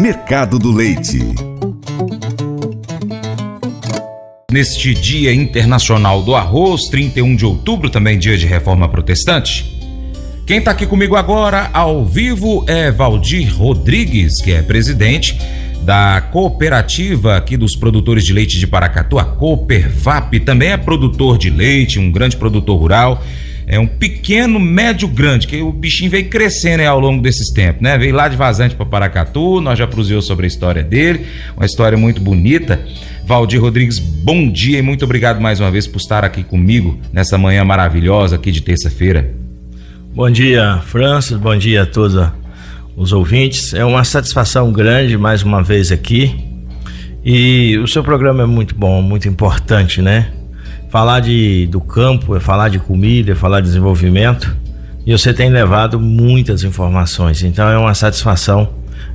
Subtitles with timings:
[0.00, 1.18] Mercado do Leite.
[4.50, 9.78] Neste Dia Internacional do Arroz, 31 de outubro, também dia de reforma protestante.
[10.46, 15.38] Quem está aqui comigo agora, ao vivo, é Valdir Rodrigues, que é presidente
[15.82, 21.50] da cooperativa aqui dos produtores de leite de Paracatu, a Coopervap, também é produtor de
[21.50, 23.22] leite, um grande produtor rural
[23.70, 27.96] é um pequeno, médio, grande, que o bichinho veio crescendo ao longo desses tempos, né?
[27.96, 31.24] Veio lá de Vazante para Paracatu, nós já prosseguimos sobre a história dele,
[31.56, 32.80] uma história muito bonita.
[33.24, 37.38] Valdir Rodrigues, bom dia e muito obrigado mais uma vez por estar aqui comigo nessa
[37.38, 39.32] manhã maravilhosa aqui de terça-feira.
[40.12, 42.20] Bom dia, Francis, bom dia a todos
[42.96, 43.72] os ouvintes.
[43.72, 46.34] É uma satisfação grande mais uma vez aqui.
[47.24, 50.32] E o seu programa é muito bom, muito importante, né?
[50.90, 54.54] Falar de, do campo, é falar de comida, é falar de desenvolvimento.
[55.06, 57.42] E você tem levado muitas informações.
[57.42, 58.68] Então é uma satisfação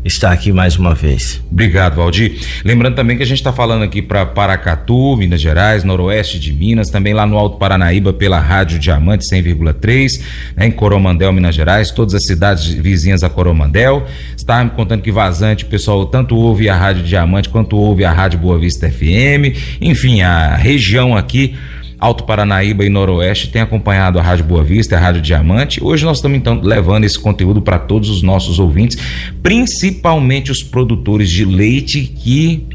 [0.06, 1.42] estar aqui mais uma vez.
[1.52, 2.40] Obrigado, Valdir.
[2.64, 6.90] Lembrando também que a gente está falando aqui para Paracatu, Minas Gerais, noroeste de Minas,
[6.90, 10.22] também lá no Alto Paranaíba pela Rádio Diamante 100,3,
[10.56, 14.06] né, em Coromandel, Minas Gerais, todas as cidades vizinhas a Coromandel.
[14.38, 18.38] Está me contando que vazante, pessoal tanto ouve a Rádio Diamante quanto ouve a Rádio
[18.38, 19.58] Boa Vista FM.
[19.82, 21.56] Enfim, a região aqui
[22.00, 25.84] Alto Paranaíba e Noroeste tem acompanhado a Rádio Boa Vista, a Rádio Diamante.
[25.84, 28.98] Hoje nós estamos então levando esse conteúdo para todos os nossos ouvintes,
[29.42, 32.66] principalmente os produtores de leite que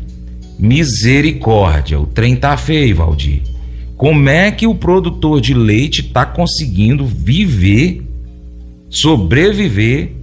[0.58, 3.42] misericórdia, o trem tá feio, Valdir.
[3.96, 8.02] Como é que o produtor de leite está conseguindo viver,
[8.88, 10.19] sobreviver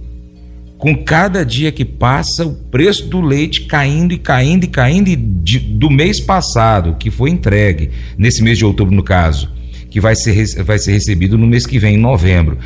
[0.78, 5.16] com cada dia que passa, o preço do leite caindo e caindo e caindo, e
[5.16, 9.50] de, do mês passado, que foi entregue, nesse mês de outubro, no caso,
[9.90, 12.58] que vai ser, vai ser recebido no mês que vem, em novembro.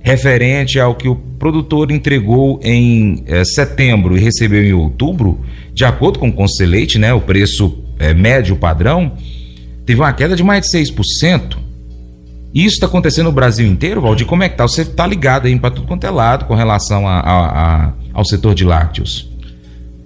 [0.00, 5.40] Referente ao que o produtor entregou em é, setembro e recebeu em outubro,
[5.74, 9.16] de acordo com o Conselheite, né, o preço é, médio padrão,
[9.84, 11.61] teve uma queda de mais de 6%.
[12.54, 14.26] Isso está acontecendo no Brasil inteiro, Valdir?
[14.26, 14.64] Como é que tá?
[14.64, 18.24] Você está ligado aí para tudo quanto é lado com relação a, a, a, ao
[18.24, 19.30] setor de lácteos?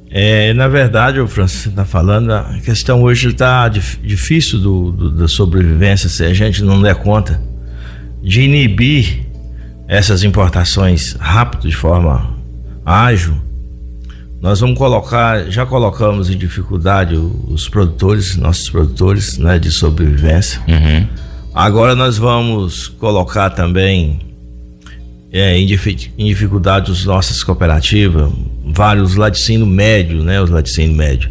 [0.08, 5.28] É, na verdade, o Francisco está falando, a questão hoje está difícil do, do, da
[5.28, 7.42] sobrevivência se a gente não der conta
[8.22, 9.26] de inibir
[9.88, 12.32] essas importações rápido, de forma
[12.84, 13.34] ágil.
[14.40, 20.60] Nós vamos colocar, já colocamos em dificuldade os produtores, nossos produtores né, de sobrevivência.
[20.68, 21.25] Uhum
[21.56, 24.20] Agora nós vamos colocar também
[25.32, 28.30] é, em, dificuldade as nossas cooperativas,
[28.62, 30.38] vários laticínios médio, né?
[30.38, 31.30] Os laticínios médio.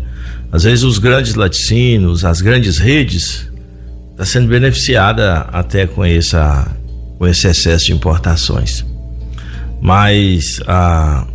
[0.52, 3.47] Às vezes os grandes laticínios, as grandes redes,
[4.13, 6.75] está sendo beneficiada até com, essa,
[7.19, 8.84] com esse excesso de importações.
[9.80, 11.28] Mas a,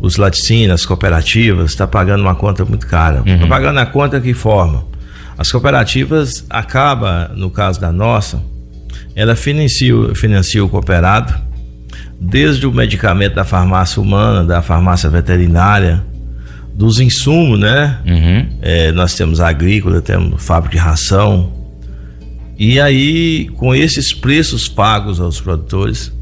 [0.00, 3.18] os laticínios, as cooperativas, está pagando uma conta muito cara.
[3.18, 3.48] Está uhum.
[3.50, 4.88] pagando a conta que forma
[5.38, 8.42] as cooperativas acaba, no caso da nossa,
[9.14, 11.32] ela financia, financia o cooperado,
[12.20, 16.04] desde o medicamento da farmácia humana, da farmácia veterinária,
[16.74, 17.98] dos insumos, né?
[18.04, 18.48] Uhum.
[18.60, 21.52] É, nós temos agrícola, temos fábrica de ração.
[22.58, 26.12] E aí, com esses preços pagos aos produtores,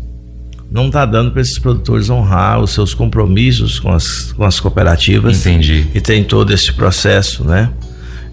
[0.70, 5.40] não está dando para esses produtores honrar os seus compromissos com as, com as cooperativas.
[5.40, 5.86] Entendi.
[5.94, 7.70] E tem todo esse processo, né?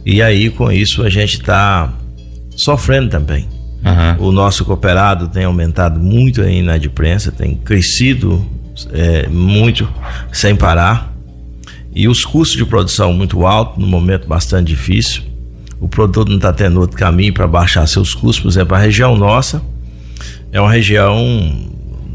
[0.05, 1.93] E aí, com isso, a gente está
[2.55, 3.47] sofrendo também.
[3.83, 4.27] Uhum.
[4.27, 8.45] O nosso cooperado tem aumentado muito aí na prensa, tem crescido
[8.91, 9.87] é, muito
[10.31, 11.13] sem parar.
[11.95, 15.23] E os custos de produção muito altos, no momento bastante difícil.
[15.79, 18.39] O produtor não está tendo outro caminho para baixar seus custos.
[18.39, 19.61] Por exemplo, a região nossa
[20.51, 21.72] é uma região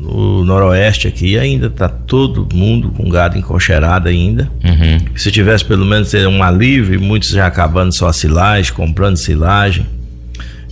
[0.08, 4.50] no noroeste aqui ainda está todo mundo com gado encocherado ainda.
[4.64, 4.98] Uhum.
[5.16, 9.86] Se tivesse pelo menos um alívio, muitos já acabando só silagem, comprando silagem.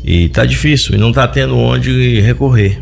[0.02, 2.80] E tá difícil, e não tá tendo onde recorrer.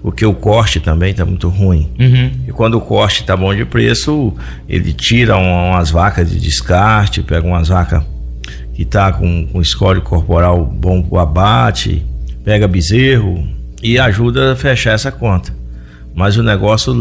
[0.00, 1.88] Porque o corte também tá muito ruim.
[1.98, 2.30] Uhum.
[2.48, 4.32] E quando o corte tá bom de preço,
[4.68, 8.02] ele tira umas vacas de descarte, pega umas vacas
[8.74, 9.60] que tá com, com
[10.00, 12.04] corporal bom pro abate,
[12.44, 13.46] pega bezerro
[13.82, 15.61] e ajuda a fechar essa conta
[16.14, 16.94] mas o negócio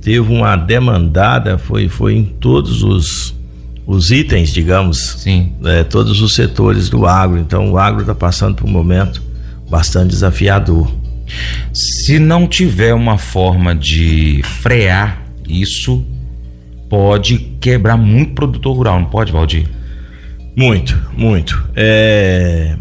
[0.00, 3.34] teve uma demandada, foi, foi em todos os,
[3.86, 5.52] os itens, digamos, Sim.
[5.64, 7.38] É, todos os setores do agro.
[7.38, 9.22] Então o agro está passando por um momento
[9.68, 10.90] bastante desafiador.
[11.72, 16.04] Se não tiver uma forma de frear isso,
[16.88, 19.68] pode quebrar muito produtor rural, não pode, Valdir?
[20.56, 21.62] Muito, muito.
[21.74, 22.76] É...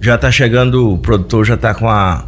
[0.00, 2.26] Já está chegando, o produtor já está com a,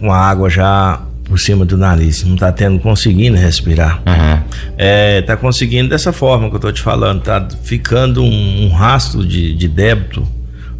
[0.00, 4.02] com a água já por cima do nariz, não está tendo conseguindo respirar.
[4.06, 4.42] Uhum.
[4.76, 9.24] É, tá conseguindo dessa forma que eu estou te falando, tá ficando um, um rastro
[9.26, 10.26] de, de, débito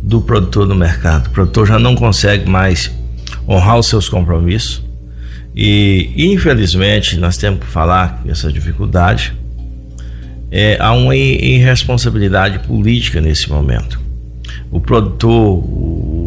[0.03, 1.29] do produtor no mercado.
[1.29, 2.91] O produtor já não consegue mais
[3.49, 4.83] honrar os seus compromissos
[5.57, 9.33] e infelizmente nós temos que falar essa dificuldade.
[10.51, 14.01] É, há uma irresponsabilidade política nesse momento.
[14.71, 16.24] O produtor, o,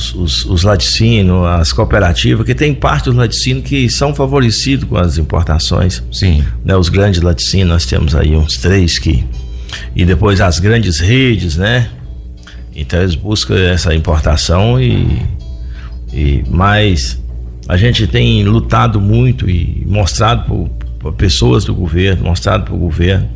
[0.00, 4.96] os, os, os laticínios, as cooperativas, que tem parte dos laticínios que são favorecidos com
[4.96, 6.02] as importações.
[6.10, 6.42] Sim.
[6.64, 9.24] Né, os grandes laticínios, nós temos aí uns três que.
[9.94, 11.90] E depois as grandes redes, né?
[12.74, 15.22] Então eles buscam essa importação e.
[16.12, 17.20] e mais
[17.68, 20.68] a gente tem lutado muito e mostrado
[20.98, 23.28] para pessoas do governo, mostrado para o governo,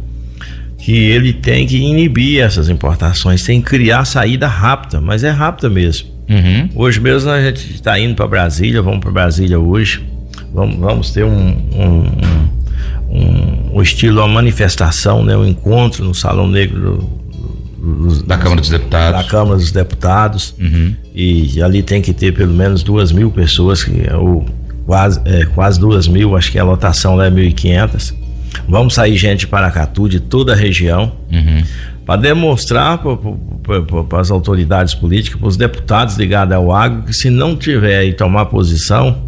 [0.78, 5.70] que ele tem que inibir essas importações, tem que criar saída rápida, mas é rápida
[5.70, 6.13] mesmo.
[6.28, 6.68] Uhum.
[6.74, 10.04] Hoje mesmo a gente está indo para Brasília, vamos para Brasília hoje,
[10.52, 12.10] vamos, vamos ter um, um,
[13.10, 17.22] um, um, estilo, uma manifestação, né, um encontro no Salão Negro
[18.26, 19.22] da Câmara dos Deputados.
[19.22, 20.54] Da Câmara dos Deputados.
[20.58, 20.94] Uhum.
[21.14, 24.46] E, ali tem que ter pelo menos duas mil pessoas, que, é ou
[24.86, 28.14] quase, é, quase duas mil, acho que a lotação lá é 1.500.
[28.68, 31.62] Vamos sair gente de Paracatu, de toda a região, uhum.
[32.06, 33.00] para demonstrar
[34.08, 38.12] para as autoridades políticas, para os deputados ligados ao agro, que se não tiver e
[38.12, 39.22] tomar posição,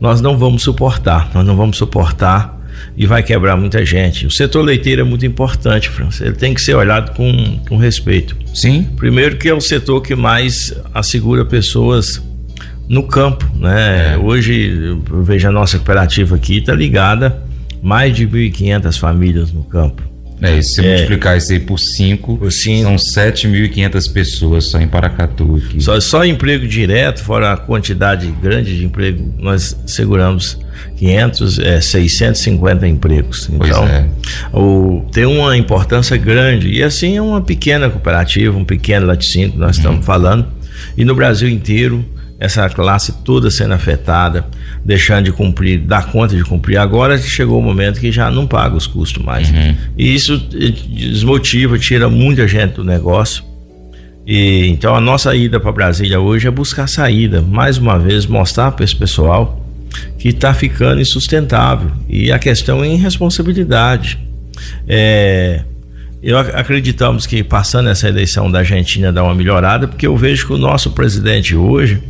[0.00, 2.60] nós não vamos suportar, nós não vamos suportar
[2.96, 4.26] e vai quebrar muita gente.
[4.26, 6.24] O setor leiteiro é muito importante, França.
[6.24, 8.36] Ele tem que ser olhado com, com respeito.
[8.54, 8.88] Sim.
[8.96, 12.22] Primeiro que é o setor que mais assegura pessoas
[12.88, 14.14] no campo, né?
[14.14, 14.18] É.
[14.18, 17.42] Hoje, eu vejo a nossa cooperativa aqui, está ligada
[17.82, 20.02] mais de 1.500 famílias no campo.
[20.40, 24.88] É, e se você é, multiplicar isso aí por 5, são 7.500 pessoas só em
[24.88, 25.80] Paracatu aqui.
[25.80, 30.58] Só, só emprego direto, fora a quantidade grande de emprego, nós seguramos
[30.96, 33.48] 500, é, 650 empregos.
[33.52, 34.08] Então, é.
[34.52, 36.68] o, tem uma importância grande.
[36.68, 39.82] E assim é uma pequena cooperativa, um pequeno laticínio que nós uhum.
[39.82, 40.46] estamos falando.
[40.96, 42.04] E no Brasil inteiro,
[42.42, 44.44] essa classe toda sendo afetada,
[44.84, 46.76] deixando de cumprir, dar conta de cumprir.
[46.76, 49.48] Agora chegou o momento que já não paga os custos mais.
[49.48, 49.76] Uhum.
[49.96, 53.44] E isso desmotiva, tira muita gente do negócio.
[54.26, 58.72] E então a nossa ida para Brasília hoje é buscar saída, mais uma vez mostrar
[58.72, 59.64] para esse pessoal
[60.18, 61.92] que está ficando insustentável.
[62.08, 64.18] E a questão é irresponsabilidade.
[64.88, 65.62] É,
[66.20, 70.52] eu acreditamos que passando essa eleição da Argentina dá uma melhorada, porque eu vejo que
[70.52, 72.02] o nosso presidente hoje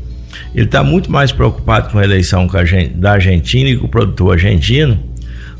[0.54, 2.48] ele está muito mais preocupado com a eleição
[2.94, 4.98] da Argentina e com o produtor argentino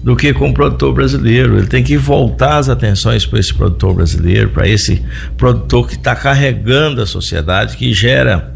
[0.02, 1.58] do que com o produtor brasileiro.
[1.58, 5.02] Ele tem que voltar as atenções para esse produtor brasileiro, para esse
[5.36, 8.52] produtor que está carregando a sociedade, que gera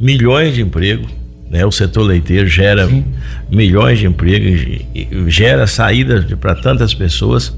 [0.00, 1.18] milhões de empregos
[1.50, 1.64] né?
[1.64, 3.04] O setor leiteiro gera Sim.
[3.50, 4.84] milhões de empregos,
[5.28, 7.56] gera saída para tantas pessoas.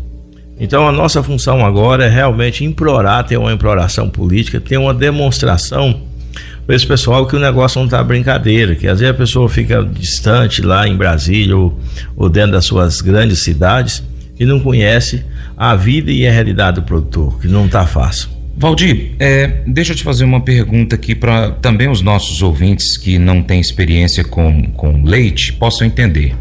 [0.59, 6.03] Então a nossa função agora é realmente implorar, ter uma imploração política, ter uma demonstração
[6.73, 10.63] esse pessoal que o negócio não está brincadeira, que às vezes a pessoa fica distante
[10.63, 11.79] lá em Brasília ou,
[12.17, 14.03] ou dentro das suas grandes cidades
[14.39, 15.25] e não conhece
[15.57, 18.31] a vida e a realidade do produtor, que não está fácil.
[18.57, 23.19] Valdir, é, deixa eu te fazer uma pergunta aqui para também os nossos ouvintes que
[23.19, 26.35] não têm experiência com, com leite possam entender.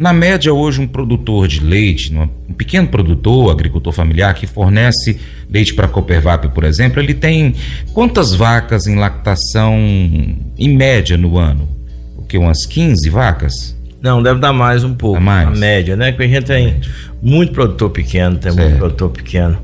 [0.00, 5.74] Na média, hoje, um produtor de leite, um pequeno produtor, agricultor familiar que fornece leite
[5.74, 7.54] para a Coopervap, por exemplo, ele tem
[7.92, 9.76] quantas vacas em lactação
[10.58, 11.68] em média no ano?
[12.16, 13.76] O que, umas 15 vacas?
[14.00, 15.20] Não, deve dar mais um pouco.
[15.20, 15.48] mais?
[15.48, 16.12] A média, né?
[16.12, 16.80] Porque a gente tem
[17.20, 18.68] muito produtor pequeno, tem certo.
[18.68, 19.58] muito produtor pequeno.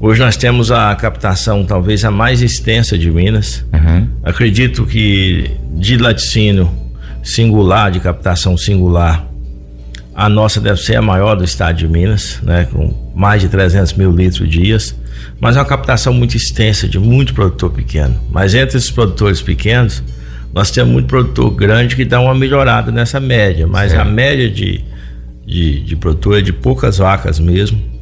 [0.00, 3.64] Hoje nós temos a captação talvez a mais extensa de Minas.
[3.72, 4.08] Uhum.
[4.24, 6.68] Acredito que de laticínio
[7.22, 9.35] singular, de captação singular,
[10.16, 13.92] a nossa deve ser a maior do estado de Minas, né, com mais de 300
[13.92, 14.96] mil litros dias.
[15.38, 18.18] Mas é uma captação muito extensa de muito produtor pequeno.
[18.30, 20.02] Mas entre esses produtores pequenos,
[20.54, 23.66] nós temos muito produtor grande que dá uma melhorada nessa média.
[23.66, 24.82] Mas a média de,
[25.46, 27.96] de, de produtor é de poucas vacas mesmo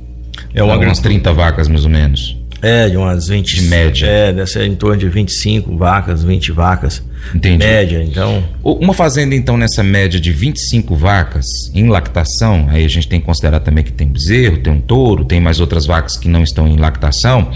[0.54, 2.36] é uma umas 30 vacas, mais ou menos.
[2.64, 3.56] É, de umas 20.
[3.56, 4.06] De média.
[4.06, 7.02] É, ser em torno de 25 vacas, 20 vacas.
[7.34, 7.58] Entendi.
[7.58, 8.42] Média, então.
[8.62, 11.44] Uma fazenda, então, nessa média de 25 vacas
[11.74, 15.26] em lactação, aí a gente tem que considerar também que tem bezerro, tem um touro,
[15.26, 17.50] tem mais outras vacas que não estão em lactação.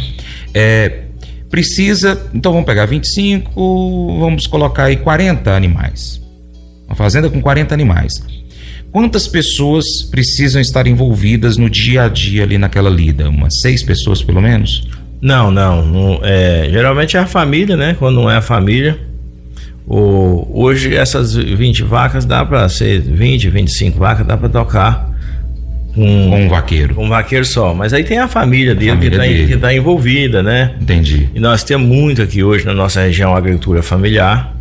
[0.53, 1.05] É,
[1.49, 2.29] precisa.
[2.35, 6.21] Então vamos pegar 25, vamos colocar aí 40 animais.
[6.87, 8.23] Uma fazenda com 40 animais.
[8.91, 13.29] Quantas pessoas precisam estar envolvidas no dia a dia ali naquela lida?
[13.29, 14.87] Umas seis pessoas pelo menos?
[15.21, 15.85] Não, não.
[15.85, 17.97] não é, geralmente é a família, né?
[17.99, 18.99] Quando não é a família,
[19.87, 25.09] O, hoje essas 20 vacas dá para ser 20, 25 vacas, dá para tocar
[25.95, 26.95] com, com um vaqueiro.
[26.95, 27.75] Com um vaqueiro só.
[27.75, 30.75] Mas aí tem a família dele, família que, está tá envolvida, né?
[30.81, 31.29] Entendi.
[31.35, 34.55] E nós temos muito aqui hoje na nossa região agricultura familiar,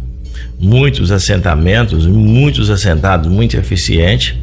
[0.60, 4.36] muitos assentamentos, muitos assentados muito eficientes,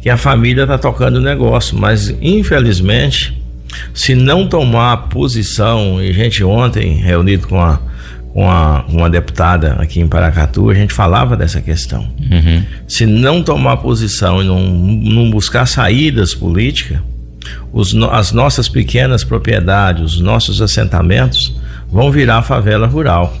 [0.00, 1.76] que a família está tocando o negócio.
[1.78, 3.43] Mas infelizmente,
[3.92, 7.80] se não tomar posição, e a gente ontem reunido com a
[8.34, 12.00] com a, uma deputada aqui em Paracatu, a gente falava dessa questão.
[12.18, 12.64] Uhum.
[12.88, 16.98] Se não tomar posição e não, não buscar saídas políticas,
[17.72, 21.54] os, as nossas pequenas propriedades, os nossos assentamentos
[21.88, 23.36] vão virar favela rural,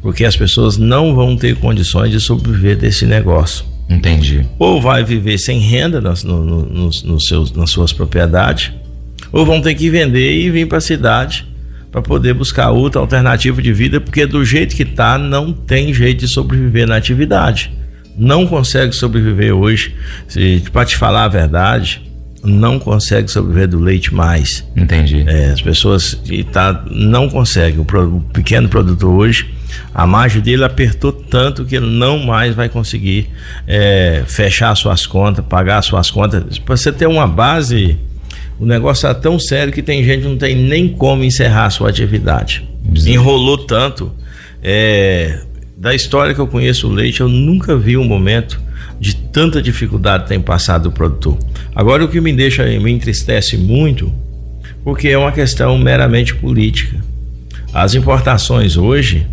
[0.00, 3.64] porque as pessoas não vão ter condições de sobreviver desse negócio.
[3.88, 4.46] Entendi.
[4.60, 8.72] Ou vai viver sem renda nas, no, no, seus, nas suas propriedades,
[9.32, 11.46] ou vão ter que vender e vir para a cidade
[11.90, 16.20] para poder buscar outra alternativa de vida, porque do jeito que está não tem jeito
[16.20, 17.72] de sobreviver na atividade.
[18.18, 19.94] Não consegue sobreviver hoje.
[20.72, 22.02] Para te falar a verdade,
[22.42, 24.66] não consegue sobreviver do leite mais.
[24.76, 25.24] Entendi.
[25.26, 26.20] É, as pessoas
[26.52, 27.80] tá, não conseguem.
[27.80, 29.50] O, o, pequeno produtor hoje,
[29.94, 33.30] a margem dele apertou tanto que ele não mais vai conseguir
[33.66, 36.58] é, fechar suas contas, pagar suas contas.
[36.58, 37.98] Para você ter uma base
[38.58, 41.70] o negócio está tão sério que tem gente que não tem nem como encerrar a
[41.70, 42.66] sua atividade.
[43.06, 44.12] Enrolou tanto.
[44.62, 45.40] É,
[45.76, 48.60] da história que eu conheço o leite, eu nunca vi um momento
[48.98, 51.38] de tanta dificuldade que tem passado o produtor.
[51.74, 54.10] Agora o que me deixa, me entristece muito,
[54.82, 56.96] porque é uma questão meramente política.
[57.74, 59.26] As importações hoje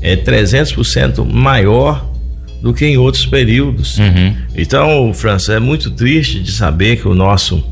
[0.00, 2.12] é 300% maior
[2.60, 3.98] do que em outros períodos.
[3.98, 4.36] Uhum.
[4.54, 7.71] Então, França, é muito triste de saber que o nosso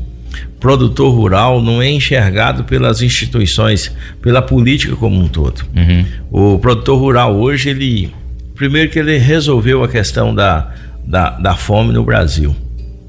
[0.61, 3.91] produtor rural não é enxergado pelas instituições,
[4.21, 5.63] pela política como um todo.
[5.75, 6.05] Uhum.
[6.31, 8.13] O produtor rural hoje, ele.
[8.55, 10.71] Primeiro que ele resolveu a questão da,
[11.03, 12.55] da, da fome no Brasil.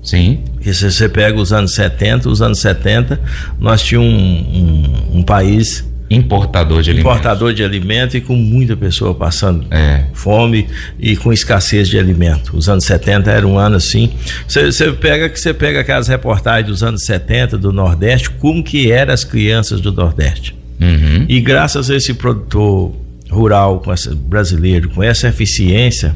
[0.02, 0.40] Sim.
[0.54, 3.20] Porque se você pega os anos 70, os anos 70,
[3.60, 7.10] nós tínhamos um, um, um país Importador de alimentos.
[7.10, 10.04] Importador de alimento e com muita pessoa passando é.
[10.12, 12.56] fome e com escassez de alimento.
[12.56, 14.10] Os anos 70 era um ano assim.
[14.46, 19.12] Você pega que você pega aquelas reportagens dos anos 70 do Nordeste, como que eram
[19.12, 20.54] as crianças do Nordeste.
[20.80, 21.26] Uhum.
[21.28, 22.92] E graças a esse produtor
[23.30, 26.14] rural com essa, brasileiro, com essa eficiência,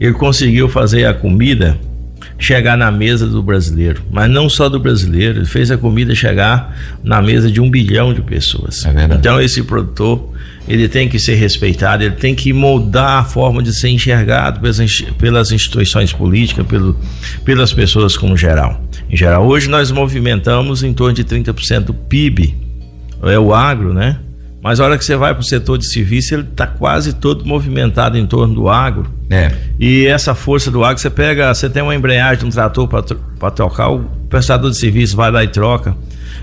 [0.00, 1.78] ele conseguiu fazer a comida
[2.42, 6.76] chegar na mesa do brasileiro, mas não só do brasileiro, ele fez a comida chegar
[7.02, 8.84] na mesa de um bilhão de pessoas.
[8.84, 10.32] É então esse produtor
[10.66, 14.60] ele tem que ser respeitado, ele tem que moldar a forma de ser enxergado
[15.18, 16.96] pelas, instituições políticas, pelo,
[17.44, 18.82] pelas pessoas como geral.
[19.08, 22.56] Em geral, hoje nós movimentamos em torno de 30% do PIB,
[23.22, 24.18] é o agro, né?
[24.62, 27.44] Mas a hora que você vai para o setor de serviço, ele está quase todo
[27.44, 29.10] movimentado em torno do agro.
[29.28, 29.50] É.
[29.78, 33.50] E essa força do agro, você pega, você tem uma embreagem de um trator para
[33.50, 35.96] trocar, o prestador de serviço vai lá e troca.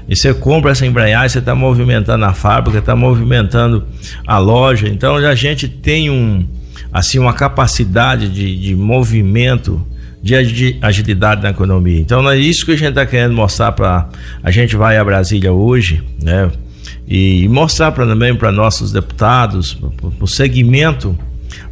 [0.08, 3.86] E você compra essa embreagem, você está movimentando a fábrica, está movimentando
[4.28, 4.90] a loja.
[4.90, 6.46] Então a gente tem um,
[6.92, 9.86] assim, uma capacidade de, de movimento
[10.22, 10.36] de
[10.82, 12.02] agilidade na economia.
[12.02, 14.10] Então é isso que a gente está querendo mostrar para
[14.44, 16.52] a gente vai a Brasília hoje, né?
[17.10, 19.76] E mostrar pra, também para nossos deputados,
[20.22, 21.18] o segmento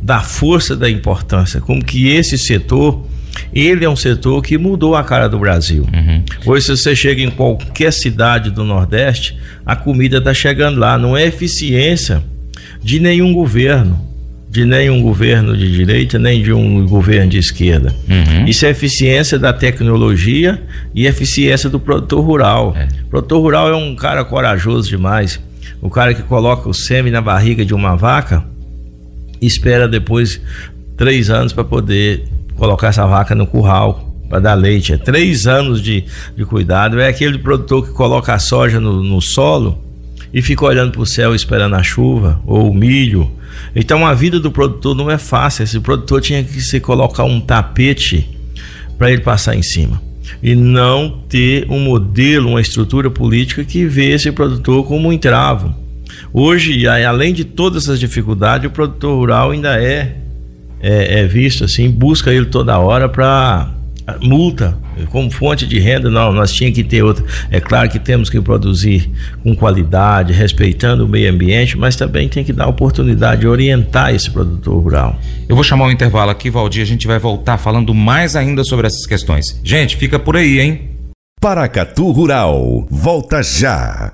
[0.02, 3.06] da força da importância, como que esse setor
[3.54, 5.88] ele é um setor que mudou a cara do Brasil.
[5.94, 6.24] Uhum.
[6.44, 10.98] Hoje, se você chega em qualquer cidade do Nordeste, a comida está chegando lá.
[10.98, 12.24] Não é eficiência
[12.82, 14.07] de nenhum governo
[14.50, 17.94] de nenhum governo de direita, nem de um governo de esquerda.
[18.10, 18.46] Uhum.
[18.46, 20.62] Isso é eficiência da tecnologia
[20.96, 22.74] e eficiência do produtor rural.
[22.76, 22.88] É.
[23.06, 25.40] O produtor rural é um cara corajoso demais.
[25.82, 28.44] O cara que coloca o sêmen na barriga de uma vaca
[29.42, 30.42] espera depois
[30.96, 32.24] três anos para poder
[32.56, 34.94] colocar essa vaca no curral para dar leite.
[34.94, 36.04] É três anos de,
[36.36, 37.00] de cuidado.
[37.00, 39.84] É aquele produtor que coloca a soja no, no solo
[40.34, 43.32] e fica olhando para o céu esperando a chuva, ou o milho.
[43.76, 45.64] Então a vida do produtor não é fácil.
[45.64, 48.30] Esse produtor tinha que se colocar um tapete
[48.98, 50.02] para ele passar em cima.
[50.42, 55.74] E não ter um modelo, uma estrutura política que vê esse produtor como um entravo.
[56.34, 60.16] Hoje, além de todas essas dificuldades, o produtor rural ainda é,
[60.82, 63.72] é, é visto assim, busca ele toda hora para
[64.22, 67.24] multa como fonte de renda, não, nós tínhamos que ter outra.
[67.52, 69.10] É claro que temos que produzir
[69.44, 74.30] com qualidade, respeitando o meio ambiente, mas também tem que dar oportunidade de orientar esse
[74.30, 75.20] produtor rural.
[75.48, 78.88] Eu vou chamar um intervalo aqui, Valdir, a gente vai voltar falando mais ainda sobre
[78.88, 79.60] essas questões.
[79.64, 80.90] Gente, fica por aí, hein?
[81.40, 84.14] Paracatu Rural, volta já.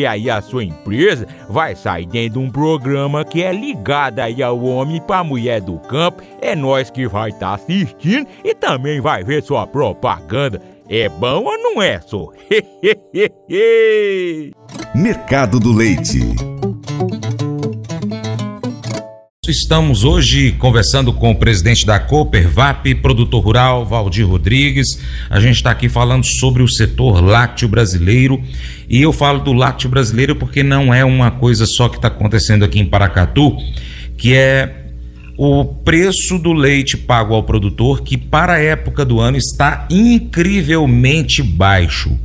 [0.05, 4.63] aí a sua empresa vai sair dentro de um programa que é ligado aí ao
[4.63, 6.23] homem para mulher do campo.
[6.41, 10.61] É nós que vai estar tá assistindo e também vai ver sua propaganda.
[10.89, 12.29] É bom ou não é, só?
[14.93, 16.35] Mercado do Leite.
[19.47, 24.99] Estamos hoje conversando com o presidente da Coopervap, produtor rural, Valdir Rodrigues.
[25.31, 28.39] A gente está aqui falando sobre o setor lácteo brasileiro.
[28.87, 32.63] E eu falo do lácteo brasileiro porque não é uma coisa só que está acontecendo
[32.63, 33.57] aqui em Paracatu,
[34.15, 34.91] que é
[35.35, 41.41] o preço do leite pago ao produtor, que para a época do ano está incrivelmente
[41.41, 42.15] baixo.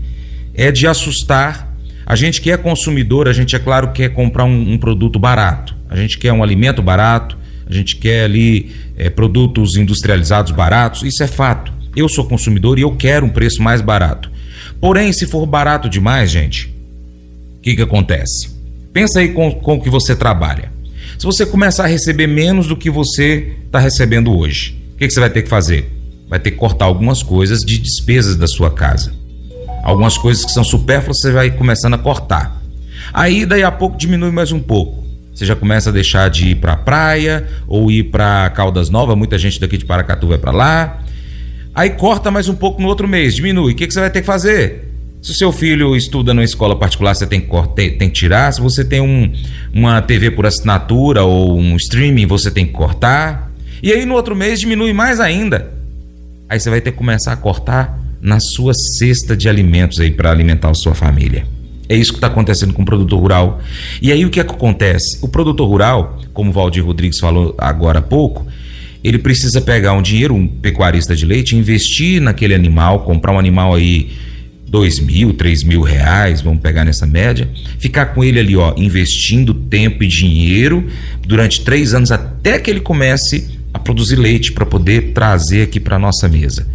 [0.53, 1.76] É de assustar.
[2.07, 5.75] A gente que é consumidor, a gente é claro quer comprar um, um produto barato.
[5.91, 7.37] A gente quer um alimento barato,
[7.69, 11.73] a gente quer ali é, produtos industrializados baratos, isso é fato.
[11.97, 14.31] Eu sou consumidor e eu quero um preço mais barato.
[14.81, 16.73] Porém, se for barato demais, gente,
[17.59, 18.55] o que, que acontece?
[18.93, 20.71] Pensa aí com, com o que você trabalha.
[21.19, 25.13] Se você começar a receber menos do que você está recebendo hoje, o que, que
[25.13, 25.91] você vai ter que fazer?
[26.29, 29.13] Vai ter que cortar algumas coisas de despesas da sua casa.
[29.87, 32.61] Algumas coisas que são supérfluas você vai começando a cortar.
[33.15, 35.05] Aí daí a pouco diminui mais um pouco.
[35.33, 39.17] Você já começa a deixar de ir para a praia ou ir para Caldas Novas,
[39.17, 41.03] muita gente daqui de Paracatu vai para lá.
[41.73, 43.75] Aí corta mais um pouco no outro mês, diminui.
[43.75, 44.93] O que, que você vai ter que fazer?
[45.23, 48.53] Se o seu filho estuda numa escola particular, você tem que, tem, tem que tirar.
[48.53, 49.33] Se você tem um,
[49.73, 53.53] uma TV por assinatura ou um streaming, você tem que cortar.
[53.81, 55.73] E aí no outro mês diminui mais ainda.
[56.49, 60.31] Aí você vai ter que começar a cortar na sua cesta de alimentos aí para
[60.31, 61.47] alimentar a sua família.
[61.89, 63.61] É isso que está acontecendo com o produtor rural.
[64.03, 65.19] E aí o que, é que acontece?
[65.23, 68.47] O produtor rural, como o Valdir Rodrigues falou agora há pouco,
[69.05, 73.75] ele precisa pegar um dinheiro, um pecuarista de leite, investir naquele animal, comprar um animal
[73.75, 74.11] aí
[74.69, 77.49] dois mil, três mil reais, vamos pegar nessa média,
[77.79, 80.85] ficar com ele ali, ó, investindo tempo e dinheiro
[81.25, 85.99] durante três anos até que ele comece a produzir leite para poder trazer aqui para
[85.99, 86.67] nossa mesa.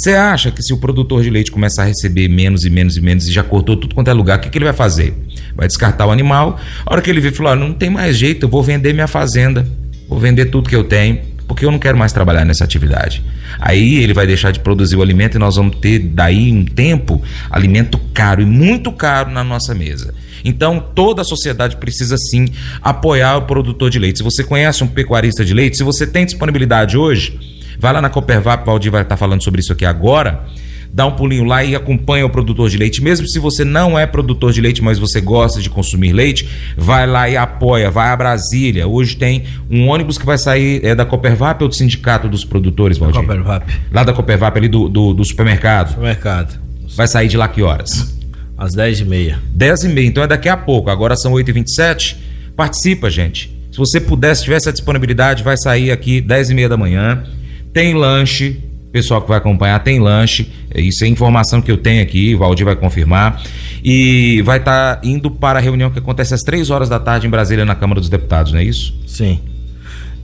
[0.00, 3.02] Você acha que se o produtor de leite começar a receber menos e menos e
[3.02, 5.12] menos e já cortou tudo quanto é lugar, o que, que ele vai fazer?
[5.54, 6.58] Vai descartar o animal.
[6.86, 9.66] A hora que ele vir falar, não tem mais jeito, eu vou vender minha fazenda,
[10.08, 13.22] vou vender tudo que eu tenho porque eu não quero mais trabalhar nessa atividade.
[13.58, 17.20] Aí ele vai deixar de produzir o alimento e nós vamos ter daí um tempo
[17.50, 20.14] alimento caro e muito caro na nossa mesa.
[20.42, 22.46] Então toda a sociedade precisa sim
[22.80, 24.16] apoiar o produtor de leite.
[24.16, 28.10] Se você conhece um pecuarista de leite, se você tem disponibilidade hoje, vai lá na
[28.10, 30.44] Coopervap, Valdir vai estar falando sobre isso aqui agora
[30.92, 33.02] dá um pulinho lá e acompanha o produtor de leite.
[33.02, 37.06] Mesmo se você não é produtor de leite, mas você gosta de consumir leite, vai
[37.06, 38.86] lá e apoia, vai a Brasília.
[38.86, 42.98] Hoje tem um ônibus que vai sair é da Coopervap ou do Sindicato dos Produtores,
[42.98, 43.20] Valdir?
[43.20, 43.72] Coopervap.
[43.92, 45.90] Lá da Coopervap, ali do, do, do supermercado.
[45.90, 46.58] Supermercado.
[46.96, 48.18] Vai sair de lá que horas?
[48.58, 49.36] Às 10h30.
[49.56, 50.90] 10h30, então é daqui a pouco.
[50.90, 52.16] Agora são 8h27.
[52.56, 53.56] Participa, gente.
[53.70, 57.24] Se você puder, se tiver essa disponibilidade, vai sair aqui 10h30 da manhã.
[57.72, 58.60] Tem lanche,
[58.92, 62.64] pessoal que vai acompanhar tem lanche, isso é informação que eu tenho aqui, o Valdir
[62.64, 63.42] vai confirmar.
[63.82, 67.26] E vai estar tá indo para a reunião que acontece às três horas da tarde
[67.26, 68.94] em Brasília, na Câmara dos Deputados, não é isso?
[69.06, 69.40] Sim.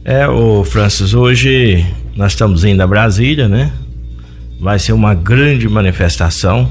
[0.05, 3.73] É, o Francis, hoje nós estamos indo a Brasília, né?
[4.61, 6.71] Vai ser uma grande manifestação.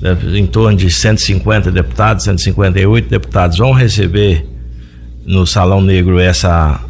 [0.00, 0.16] Né?
[0.34, 4.44] Em torno de 150 deputados, 158 deputados vão receber
[5.24, 6.80] no Salão Negro essa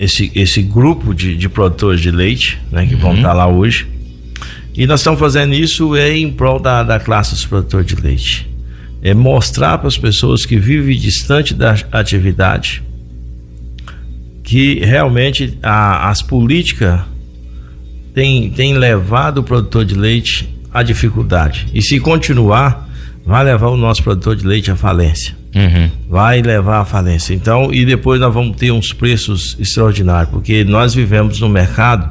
[0.00, 3.00] esse, esse grupo de, de produtores de leite, né, que uhum.
[3.00, 3.86] vão estar lá hoje.
[4.74, 8.48] E nós estamos fazendo isso em prol da, da classe dos produtores de leite.
[9.02, 12.82] É mostrar para as pessoas que vivem distante da atividade
[14.42, 17.00] que realmente a, as políticas
[18.14, 21.68] têm, têm levado o produtor de leite à dificuldade.
[21.74, 22.88] E se continuar,
[23.24, 25.39] vai levar o nosso produtor de leite à falência.
[25.54, 25.90] Uhum.
[26.08, 27.34] Vai levar à falência.
[27.34, 32.08] Então, e depois nós vamos ter uns preços extraordinários, porque nós vivemos no mercado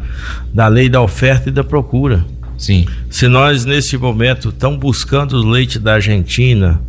[0.53, 2.25] da lei da oferta e da procura.
[2.57, 2.85] Sim.
[3.09, 6.81] Se nós, nesse momento, estamos buscando o leite da Argentina,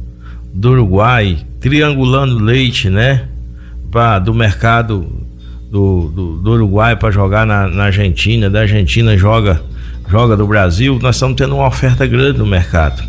[0.53, 3.29] do Uruguai, triangulando leite, né?
[3.91, 5.21] Pra, do mercado
[5.71, 9.63] do, do, do Uruguai para jogar na, na Argentina, da Argentina joga,
[10.09, 13.03] joga do Brasil, nós estamos tendo uma oferta grande no mercado.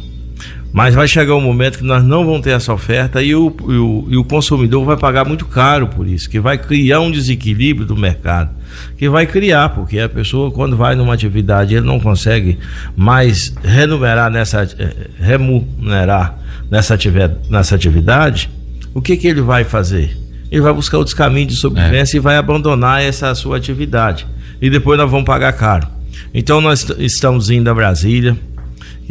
[0.74, 3.74] Mas vai chegar um momento que nós não vamos ter essa oferta e o, e
[3.74, 7.86] o, e o consumidor vai pagar muito caro por isso, que vai criar um desequilíbrio
[7.86, 8.52] do mercado,
[8.98, 12.58] que vai criar, porque a pessoa quando vai numa atividade ele não consegue
[12.96, 18.50] mais remunerar nessa, eh, remunerar nessa, atividade, nessa atividade,
[18.94, 20.18] o que, que ele vai fazer?
[20.50, 22.20] Ele vai buscar outros caminhos de sobrevivência é.
[22.20, 24.28] e vai abandonar essa sua atividade.
[24.62, 25.88] E depois nós vamos pagar caro.
[26.34, 28.38] Então nós estamos indo a Brasília,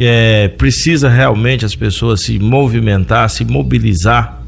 [0.03, 4.41] é, precisa realmente as pessoas se movimentar, se mobilizar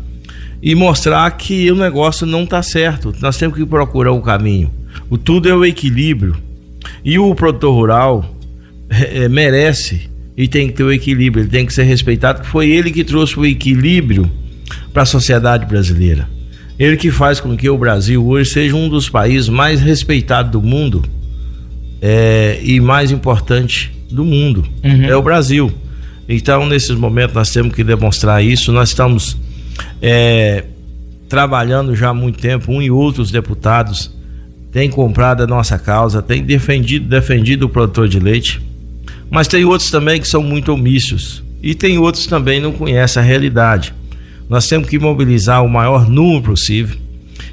[0.62, 3.14] e mostrar que o negócio não está certo.
[3.22, 4.72] Nós temos que procurar o caminho.
[5.12, 6.36] O tudo é o equilíbrio.
[7.06, 8.36] E o produtor rural
[8.90, 12.44] é, é merece e tem que ter o equilíbrio, ele tem que ser respeitado.
[12.46, 14.30] Foi ele que trouxe o equilíbrio
[14.92, 16.28] para a sociedade brasileira.
[16.80, 20.62] Ele que faz com que o Brasil hoje seja um dos países mais respeitados do
[20.64, 21.04] mundo
[22.02, 24.66] é, e mais importante do mundo.
[24.84, 25.04] Uhum.
[25.04, 25.74] É o Brasil.
[26.28, 28.72] Então, nesses momentos, nós temos que demonstrar isso.
[28.72, 29.38] Nós estamos
[30.02, 30.64] é,
[31.28, 34.12] trabalhando já há muito tempo, um e outros deputados
[34.72, 38.62] têm comprado a nossa causa, têm defendido, defendido o produtor de leite.
[39.30, 41.44] Mas tem outros também que são muito omissos.
[41.62, 43.94] E tem outros também que não conhecem a realidade.
[44.50, 46.98] Nós temos que mobilizar o maior número possível.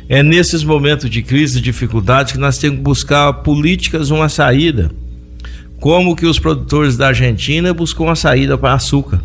[0.09, 4.91] É nesses momentos de crise e dificuldade que nós temos que buscar políticas, uma saída
[5.81, 9.21] como que os produtores da Argentina buscam uma saída para açúcar.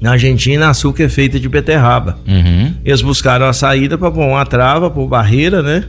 [0.00, 2.18] Na Argentina, açúcar é feita de beterraba.
[2.28, 2.74] Uhum.
[2.84, 5.84] Eles buscaram a saída para pôr uma trava, por barreira, né?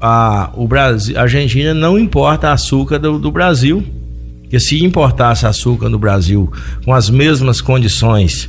[0.00, 3.84] A, o Brasil, a Argentina não importa açúcar do, do Brasil.
[4.42, 6.50] Porque se importasse açúcar no Brasil
[6.84, 8.48] com as mesmas condições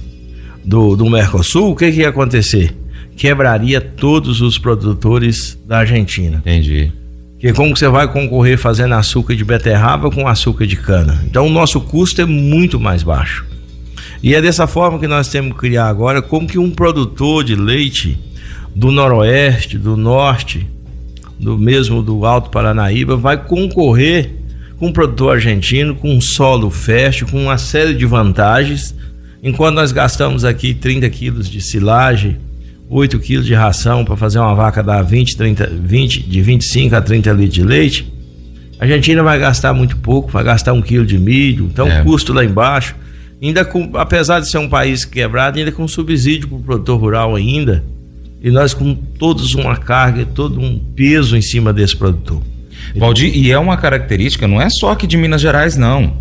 [0.64, 2.74] do, do Mercosul, o que, que ia acontecer?
[3.18, 6.38] Quebraria todos os produtores da Argentina.
[6.38, 7.01] Entendi
[7.42, 11.20] que como você vai concorrer fazendo açúcar de beterraba com açúcar de cana.
[11.26, 13.44] Então o nosso custo é muito mais baixo.
[14.22, 17.56] E é dessa forma que nós temos que criar agora como que um produtor de
[17.56, 18.16] leite
[18.76, 20.68] do noroeste, do norte,
[21.40, 24.36] do mesmo do Alto Paranaíba vai concorrer
[24.78, 28.96] com um produtor argentino com um solo fértil, com uma série de vantagens,
[29.42, 32.38] enquanto nós gastamos aqui 30 quilos de silagem,
[32.92, 37.02] 8 quilos de ração para fazer uma vaca dar 20, 30, 20, de 25 a
[37.02, 38.14] 30 litros de leite,
[38.78, 42.02] a Argentina vai gastar muito pouco, vai gastar um quilo de milho, então é.
[42.02, 42.94] o custo lá embaixo,
[43.42, 47.36] ainda com, apesar de ser um país quebrado, ainda com subsídio para o produtor rural
[47.36, 47.82] ainda,
[48.42, 52.42] e nós com todos uma carga, todo um peso em cima desse produtor.
[52.96, 56.14] Valdir, e é uma característica, não é só aqui de Minas Gerais, não.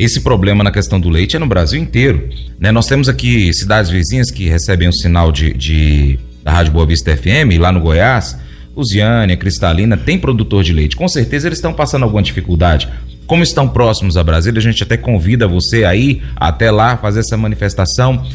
[0.00, 2.30] Esse problema na questão do leite é no Brasil inteiro.
[2.58, 2.72] Né?
[2.72, 7.14] Nós temos aqui cidades vizinhas que recebem o sinal de, de da Rádio Boa Vista
[7.14, 8.34] FM, lá no Goiás.
[8.74, 10.96] Lusiânia, Cristalina, tem produtor de leite.
[10.96, 12.88] Com certeza eles estão passando alguma dificuldade.
[13.26, 17.36] Como estão próximos a Brasília, a gente até convida você aí até lá fazer essa
[17.36, 18.26] manifestação.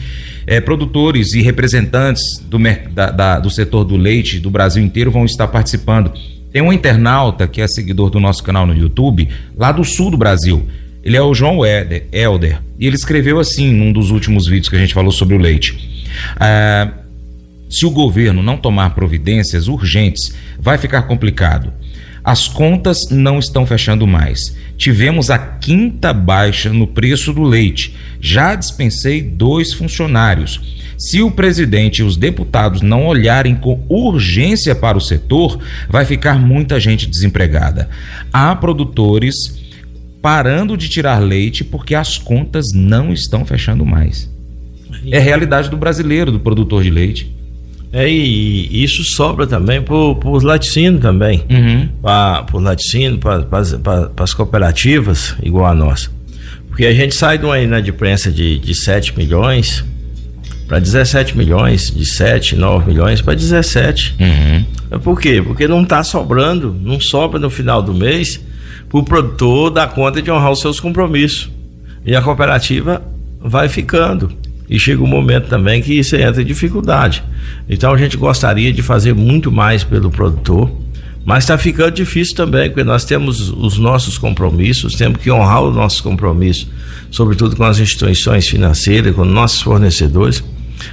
[0.46, 2.60] É, produtores e representantes do,
[2.94, 6.14] da, da, do setor do leite do Brasil inteiro vão estar participando.
[6.52, 10.18] Tem um internauta que é seguidor do nosso canal no YouTube, lá do sul do
[10.18, 10.68] Brasil.
[11.06, 14.76] Ele é o João Elder, Elder e ele escreveu assim num dos últimos vídeos que
[14.76, 16.04] a gente falou sobre o leite.
[16.36, 16.92] Ah,
[17.70, 21.72] se o governo não tomar providências urgentes, vai ficar complicado.
[22.24, 24.56] As contas não estão fechando mais.
[24.78, 27.96] Tivemos a quinta baixa no preço do leite.
[28.20, 30.60] Já dispensei dois funcionários.
[30.98, 36.40] Se o presidente e os deputados não olharem com urgência para o setor, vai ficar
[36.40, 37.90] muita gente desempregada.
[38.34, 39.65] Há produtores
[40.26, 44.28] parando de tirar leite porque as contas não estão fechando mais.
[45.12, 47.32] É a realidade do brasileiro, do produtor de leite.
[47.94, 51.44] É, e isso sobra também para os laticínios também.
[51.48, 51.90] Uhum.
[52.02, 56.10] Para os laticínios, para as cooperativas, igual a nossa.
[56.70, 59.86] Porque a gente sai de uma inadimplência de, de 7 milhões
[60.68, 64.16] para 17 milhões, de 7, 9 milhões para 17.
[64.20, 65.00] Uhum.
[65.02, 65.40] Por quê?
[65.40, 68.44] Porque não está sobrando, não sobra no final do mês
[68.98, 71.52] o produtor dar conta de honrar os seus compromissos.
[72.06, 73.02] E a cooperativa
[73.42, 74.32] vai ficando.
[74.70, 77.22] E chega um momento também que isso entra em dificuldade.
[77.68, 80.72] Então a gente gostaria de fazer muito mais pelo produtor,
[81.26, 85.76] mas está ficando difícil também, porque nós temos os nossos compromissos, temos que honrar os
[85.76, 86.66] nossos compromissos,
[87.12, 90.42] sobretudo com as instituições financeiras, com nossos fornecedores,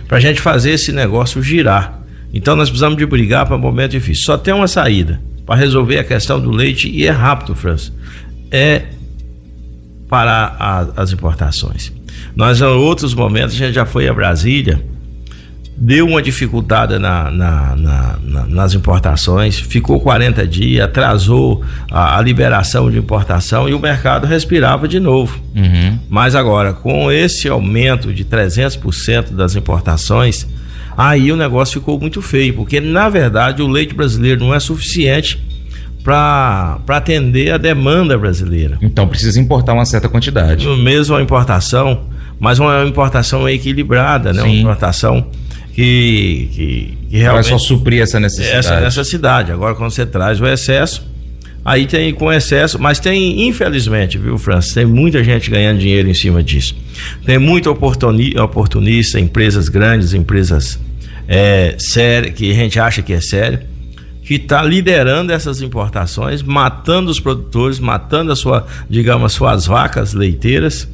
[0.09, 2.03] para a gente fazer esse negócio girar.
[2.35, 4.25] Então nós precisamos de brigar para um momento difícil.
[4.25, 7.93] Só tem uma saída para resolver a questão do leite e é rápido, França.
[8.51, 8.85] É
[10.09, 11.93] parar a, as importações.
[12.37, 14.83] Nós, em outros momentos, a gente já foi a Brasília
[15.77, 22.89] deu uma dificuldade na, na, na, nas importações, ficou 40 dias, atrasou a, a, liberação
[22.91, 25.41] de importação e o mercado respirava de novo.
[25.57, 25.99] Uhum.
[26.09, 30.47] Mas agora, com esse aumento de 300% das importações,
[30.97, 35.43] aí o negócio ficou muito feio, porque na verdade o leite brasileiro não é suficiente
[36.03, 38.79] para atender a demanda brasileira.
[38.83, 40.67] Então precisa importar uma certa quantidade.
[40.67, 42.07] Mesmo a importação,
[42.41, 44.43] mas uma importação equilibrada, né?
[44.43, 44.49] Sim.
[44.49, 45.27] Uma importação
[45.73, 47.51] que, que, que realmente.
[47.51, 48.59] Vai só suprir essa necessidade.
[48.59, 49.53] Essa necessidade.
[49.53, 51.12] Agora, quando você traz o excesso,
[51.65, 56.15] aí tem com excesso, mas tem, infelizmente, viu, França, tem muita gente ganhando dinheiro em
[56.15, 56.75] cima disso.
[57.25, 60.79] Tem muito oportunista, empresas grandes, empresas
[61.29, 63.61] é, sérias, que a gente acha que é sério,
[64.23, 70.89] que está liderando essas importações, matando os produtores, matando a sua, digamos, suas vacas leiteiras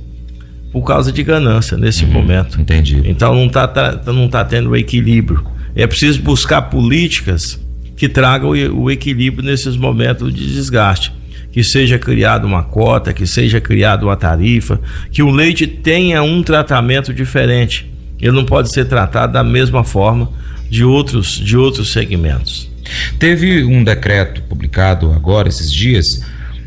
[0.72, 2.60] por causa de ganância nesse uhum, momento.
[2.60, 3.02] Entendi.
[3.04, 5.44] Então não está tá, não tá tendo equilíbrio.
[5.74, 7.58] É preciso buscar políticas
[7.98, 11.12] que tragam o, o equilíbrio nesses momentos de desgaste.
[11.50, 14.80] Que seja criada uma cota, que seja criada uma tarifa,
[15.10, 17.90] que o leite tenha um tratamento diferente.
[18.20, 20.30] Ele não pode ser tratado da mesma forma
[20.70, 22.70] de outros, de outros segmentos.
[23.18, 26.22] Teve um decreto publicado agora, esses dias,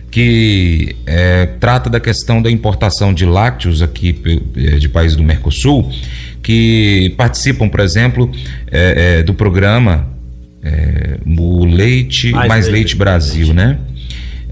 [0.09, 4.19] que é, trata da questão da importação de lácteos aqui
[4.57, 5.89] é, de países do Mercosul,
[6.43, 8.29] que participam, por exemplo,
[8.69, 10.10] é, é do programa
[10.63, 13.53] é, o Leite Mais, Mais Leite, Leite, Brasil, leite.
[13.53, 13.77] né?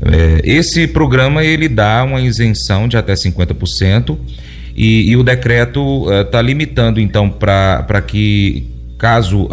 [0.01, 4.17] É, esse programa ele dá uma isenção de até 50%
[4.75, 8.65] e, e o decreto está limitando então para que
[8.97, 9.49] caso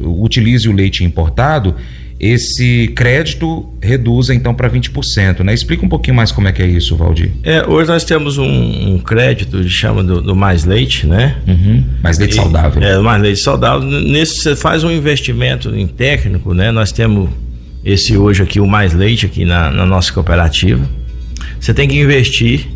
[0.00, 1.76] utilize o leite importado
[2.18, 5.52] esse crédito reduza então para 20%, né?
[5.52, 7.30] Explica um pouquinho mais como é que é isso, Valdir.
[7.42, 11.36] É, hoje nós temos um, um crédito, que chama do, do, Mais Leite, né?
[11.46, 11.84] Uhum.
[12.02, 12.82] Mais Leite e, Saudável.
[12.82, 13.86] É, Mais Leite Saudável.
[13.86, 16.70] Nesse você faz um investimento em técnico, né?
[16.70, 17.28] Nós temos
[17.84, 20.88] esse hoje aqui, o Mais Leite, aqui na, na nossa cooperativa.
[21.60, 22.66] Você tem que investir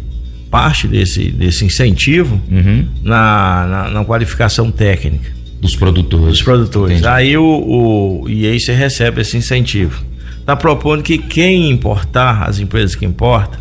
[0.50, 2.86] parte desse, desse incentivo uhum.
[3.02, 5.39] na, na, na qualificação técnica.
[5.60, 6.28] Dos produtores.
[6.28, 6.98] Dos produtores.
[6.98, 7.08] Entendi.
[7.08, 10.02] Aí o, o, e aí você recebe esse incentivo.
[10.38, 13.60] Está propondo que quem importar, as empresas que importam,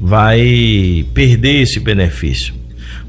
[0.00, 2.52] vai perder esse benefício.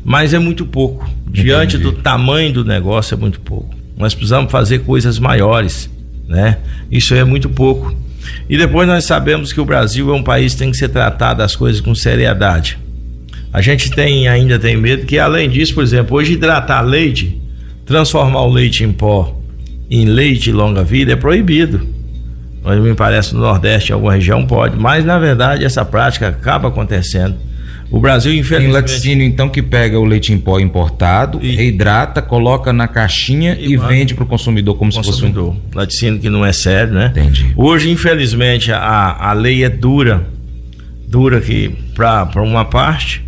[0.04, 1.10] Mas é muito pouco.
[1.28, 1.96] Diante Entendi.
[1.96, 3.74] do tamanho do negócio, é muito pouco.
[3.98, 5.90] Nós precisamos fazer coisas maiores,
[6.28, 6.58] né?
[6.92, 7.96] Isso é muito pouco.
[8.48, 11.42] E depois nós sabemos que o Brasil é um país que tem que ser tratado
[11.42, 12.78] as coisas com seriedade.
[13.52, 17.41] A gente tem ainda tem medo que além disso, por exemplo, hoje hidratar leite
[17.92, 19.38] transformar o leite em pó
[19.92, 21.86] em leite longa vida é proibido.
[22.64, 26.70] Mas me parece no Nordeste, em alguma região pode, mas na verdade essa prática acaba
[26.70, 27.36] acontecendo.
[27.90, 28.72] O Brasil, infelizmente.
[28.72, 31.54] Tem laticínio, então, que pega o leite em pó importado, e...
[31.54, 35.54] reidrata, coloca na caixinha e, e vende para o consumidor como consumidor.
[35.54, 35.78] se fosse um.
[35.78, 37.08] Laticínio que não é sério, né?
[37.12, 37.52] Entendi.
[37.54, 40.26] Hoje, infelizmente, a, a lei é dura.
[41.06, 43.22] Dura que para uma parte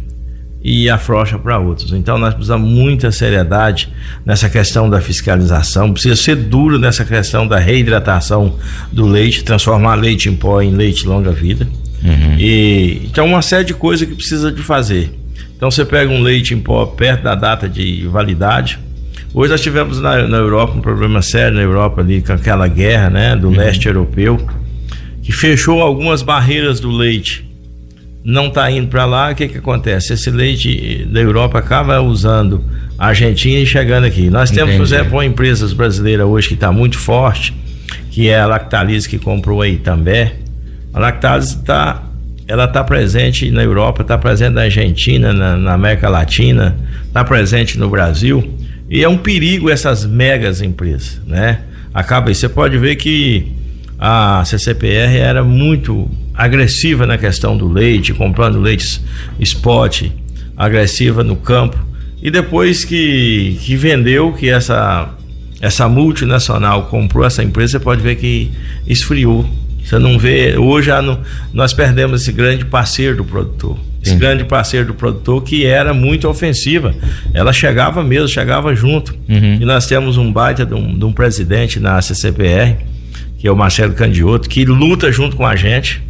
[0.64, 1.92] e afrouxa para outros.
[1.92, 3.90] Então nós precisamos muita seriedade
[4.26, 8.56] nessa questão da fiscalização, precisa ser duro nessa questão da reidratação
[8.92, 11.68] do leite, transformar leite em pó em leite longa vida.
[12.02, 12.38] Uhum.
[12.38, 15.12] E então uma série de coisas que precisa de fazer.
[15.58, 18.80] Então você pega um leite em pó perto da data de validade.
[19.34, 23.10] Hoje nós tivemos na, na Europa um problema sério na Europa ali com aquela guerra,
[23.10, 23.56] né, do uhum.
[23.56, 24.40] leste europeu,
[25.22, 27.53] que fechou algumas barreiras do leite
[28.24, 30.14] não está indo para lá, o que, que acontece?
[30.14, 32.64] Esse leite da Europa acaba usando
[32.98, 34.30] a Argentina e chegando aqui.
[34.30, 34.78] Nós temos, Entendi.
[34.78, 37.54] por exemplo, uma empresa brasileira hoje que está muito forte,
[38.12, 40.32] que é a Lactalis, que comprou aí também.
[40.94, 42.04] A Lactalis está
[42.48, 46.76] ela está presente na Europa, está presente na Argentina, na, na América Latina,
[47.08, 48.58] está presente no Brasil.
[48.90, 51.62] E é um perigo essas megas empresas, né?
[51.94, 53.52] Acaba, você pode ver que
[53.98, 59.02] a CCPR era muito agressiva na questão do leite, comprando leite
[59.40, 60.04] spot,
[60.58, 61.78] agressiva no campo.
[62.22, 65.10] E depois que, que vendeu, que essa,
[65.62, 68.52] essa multinacional comprou essa empresa, você pode ver que
[68.88, 69.48] esfriou.
[69.84, 70.58] Você não vê.
[70.58, 71.02] Hoje já
[71.54, 73.78] nós perdemos esse grande parceiro do produtor.
[74.02, 76.94] Esse grande parceiro do produtor que era muito ofensiva.
[77.34, 79.14] Ela chegava mesmo, chegava junto.
[79.30, 79.60] Uhum.
[79.62, 82.76] E nós temos um baita de um, de um presidente na CCPR,
[83.38, 86.02] que é o Marcelo Candioto, que luta junto com a gente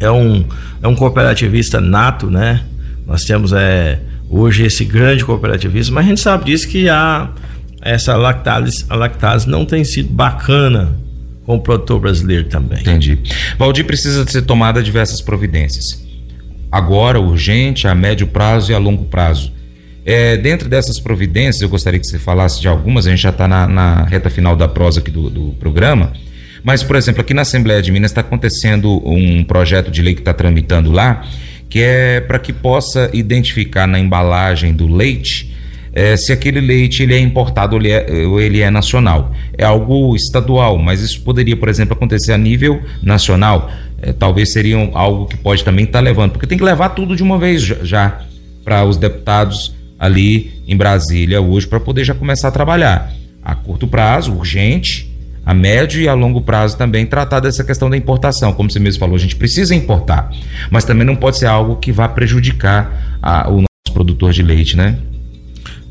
[0.00, 0.44] é um,
[0.82, 2.62] é um cooperativista nato, né?
[3.06, 7.30] Nós temos é, hoje esse grande cooperativismo, mas a gente sabe disso que a,
[7.80, 10.96] essa lactase, a lactase não tem sido bacana
[11.44, 12.80] com o produtor brasileiro também.
[12.80, 13.18] Entendi.
[13.56, 16.04] Valdir precisa ser tomada diversas providências.
[16.70, 19.52] Agora, urgente, a médio prazo e a longo prazo.
[20.04, 23.48] É, dentro dessas providências, eu gostaria que você falasse de algumas, a gente já está
[23.48, 26.12] na, na, reta final da prosa aqui do, do programa.
[26.66, 30.20] Mas, por exemplo, aqui na Assembleia de Minas está acontecendo um projeto de lei que
[30.20, 31.24] está tramitando lá,
[31.68, 35.54] que é para que possa identificar na embalagem do leite
[35.92, 39.32] é, se aquele leite ele é importado ou ele é, ou ele é nacional.
[39.56, 43.70] É algo estadual, mas isso poderia, por exemplo, acontecer a nível nacional.
[44.02, 47.14] É, talvez seria algo que pode também estar tá levando, porque tem que levar tudo
[47.14, 48.20] de uma vez já, já
[48.64, 53.12] para os deputados ali em Brasília hoje para poder já começar a trabalhar.
[53.40, 55.05] A curto prazo, urgente,
[55.46, 58.52] a médio e a longo prazo também tratar dessa questão da importação.
[58.52, 60.28] Como você mesmo falou, a gente precisa importar,
[60.70, 64.76] mas também não pode ser algo que vá prejudicar a, o nosso produtor de leite,
[64.76, 64.98] né?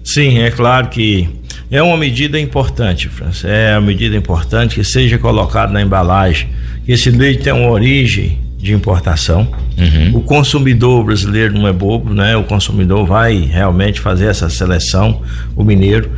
[0.04, 1.30] Sim, é claro que
[1.72, 3.48] é uma medida importante, França.
[3.48, 6.50] É uma medida importante que seja colocado na embalagem
[6.86, 9.48] que esse leite tem uma origem de importação.
[9.78, 10.18] Uhum.
[10.18, 12.36] O consumidor brasileiro não é bobo, né?
[12.36, 15.22] O consumidor vai realmente fazer essa seleção,
[15.56, 16.12] o mineiro.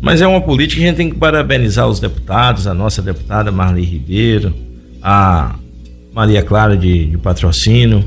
[0.00, 3.50] Mas é uma política que a gente tem que parabenizar os deputados, a nossa deputada
[3.50, 4.54] Marli Ribeiro,
[5.02, 5.56] a
[6.12, 8.04] Maria Clara de, de Patrocínio,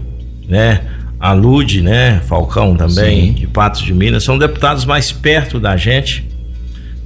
[0.48, 0.82] né?
[1.22, 3.34] a Lude, né, Falcão também, Sim.
[3.34, 6.26] de Patos de Minas, são deputados mais perto da gente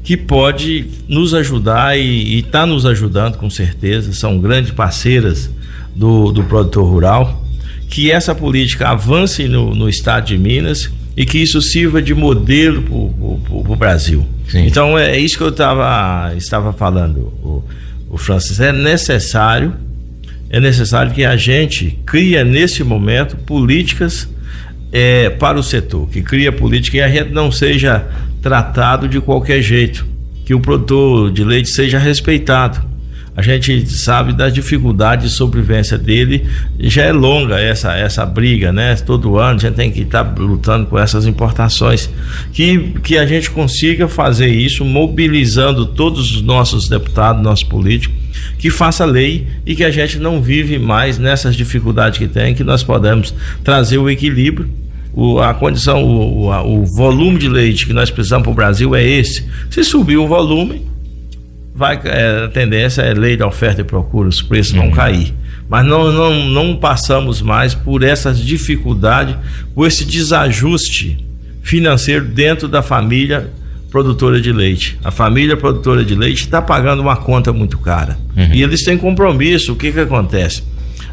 [0.05, 5.51] que pode nos ajudar e está nos ajudando com certeza, são grandes parceiras
[5.93, 7.43] do, do produtor rural,
[7.89, 12.81] que essa política avance no, no estado de Minas e que isso sirva de modelo
[12.81, 14.25] para o Brasil.
[14.47, 14.65] Sim.
[14.65, 17.63] Então é, é, isso que eu tava, estava falando, o,
[18.09, 19.73] o Francis, é necessário
[20.49, 24.29] é necessário que a gente crie nesse momento políticas
[24.91, 28.07] é, para o setor, que cria política e a gente não seja
[28.41, 30.05] tratado de qualquer jeito,
[30.45, 32.94] que o produtor de leite seja respeitado
[33.35, 36.47] a gente sabe das dificuldades de sobrevivência dele.
[36.79, 38.95] Já é longa essa, essa briga, né?
[38.95, 42.09] Todo ano a gente tem que estar tá lutando com essas importações.
[42.53, 48.15] Que, que a gente consiga fazer isso mobilizando todos os nossos deputados, nossos políticos,
[48.57, 52.63] que faça lei e que a gente não vive mais nessas dificuldades que tem, que
[52.63, 54.69] nós podemos trazer o equilíbrio
[55.15, 59.01] o, a condição, o, o, volume de leite que nós precisamos para o Brasil é
[59.01, 59.45] esse.
[59.69, 60.85] Se subir o volume,
[61.75, 64.83] vai, é, a tendência é lei da oferta e procura, os preços uhum.
[64.83, 65.33] vão cair.
[65.67, 69.35] Mas não, não, não passamos mais por essas dificuldades,
[69.73, 71.25] por esse desajuste
[71.61, 73.51] financeiro dentro da família
[73.91, 74.97] produtora de leite.
[75.03, 78.17] A família produtora de leite está pagando uma conta muito cara.
[78.37, 78.53] Uhum.
[78.53, 79.73] E eles têm compromisso.
[79.73, 80.63] O que, que acontece?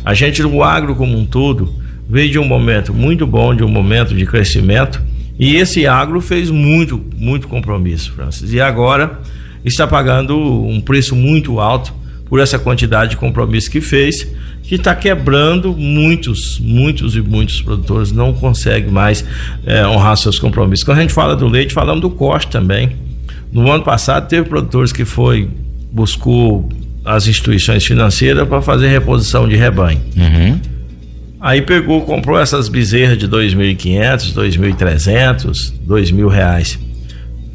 [0.04, 1.74] A gente, o agro como um todo,
[2.08, 5.00] veio de um momento muito bom, de um momento de crescimento,
[5.38, 8.52] e esse agro fez muito, muito compromisso, Francis.
[8.52, 9.18] E agora
[9.64, 11.94] está pagando um preço muito alto
[12.26, 14.26] por essa quantidade de compromisso que fez,
[14.62, 19.24] que está quebrando muitos, muitos e muitos produtores não conseguem mais
[19.66, 20.84] é, honrar seus compromissos.
[20.84, 22.96] Quando a gente fala do leite, falamos do corte também.
[23.52, 25.48] No ano passado teve produtores que foi
[25.92, 26.68] buscou
[27.04, 30.00] as instituições financeiras para fazer reposição de rebanho.
[30.16, 30.58] Uhum.
[31.38, 36.78] Aí pegou, comprou essas bezerras de 2.500, 2.300, 2.000 reais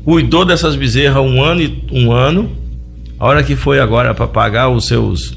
[0.08, 2.50] cuidou dessas bezerras um ano e um ano.
[3.20, 5.36] A hora que foi agora para pagar os seus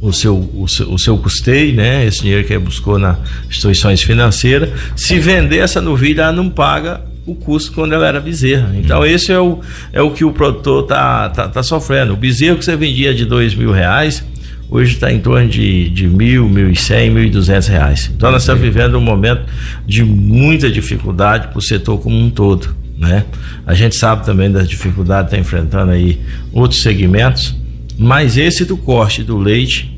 [0.00, 2.06] o seu, o seu, o seu custeio, né?
[2.06, 4.70] Esse dinheiro que ele buscou nas instituições financeiras.
[4.96, 8.74] Se vender essa novilha, ela não paga o custo quando ela era bezerra.
[8.74, 9.60] Então, esse é o,
[9.92, 12.14] é o que o produtor tá, tá, tá sofrendo.
[12.14, 14.24] O bezerro que você vendia de dois mil reais,
[14.70, 18.10] hoje está em torno de, de mil, mil e cem, mil e duzentos reais.
[18.16, 19.42] Então, nós estamos vivendo um momento
[19.86, 23.24] de muita dificuldade para o setor como um todo né?
[23.66, 26.20] A gente sabe também das dificuldades que está enfrentando aí
[26.52, 27.54] outros segmentos,
[27.96, 29.96] mas esse do corte do leite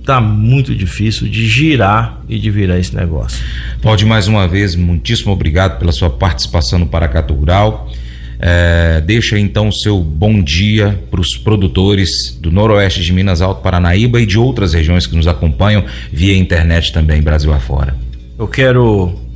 [0.00, 3.44] está muito difícil de girar e de virar esse negócio.
[3.82, 7.90] Pode mais uma vez, muitíssimo obrigado pela sua participação no Paracato Rural.
[8.40, 13.60] É, deixa então o seu bom dia para os produtores do Noroeste de Minas Alto
[13.62, 17.96] Paranaíba e de outras regiões que nos acompanham via internet também, Brasil afora.
[18.38, 19.27] Eu quero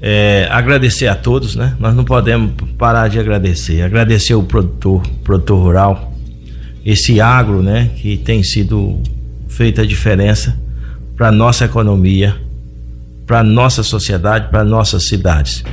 [0.00, 1.74] é, agradecer a todos, né?
[1.78, 3.82] Nós não podemos parar de agradecer.
[3.82, 6.14] Agradecer o produtor, produtor rural,
[6.84, 7.90] esse agro, né?
[7.96, 9.00] Que tem sido
[9.48, 10.58] feita a diferença
[11.16, 12.36] para nossa economia,
[13.26, 15.64] para nossa sociedade, para nossas cidades.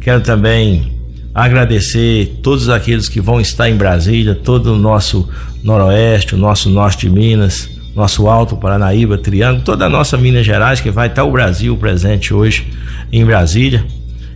[0.00, 0.92] Quero também
[1.34, 5.28] agradecer todos aqueles que vão estar em Brasília, todo o nosso
[5.62, 10.80] noroeste, o nosso norte de Minas, nosso Alto Paranaíba, Triângulo, toda a nossa Minas Gerais,
[10.80, 12.66] que vai estar o Brasil presente hoje
[13.12, 13.84] em Brasília,